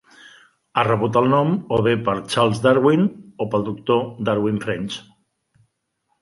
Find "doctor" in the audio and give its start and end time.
3.69-4.03